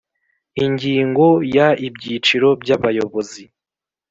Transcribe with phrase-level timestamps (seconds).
[0.65, 1.25] Ingingo
[1.55, 3.43] ya ibyiciro by abayobozi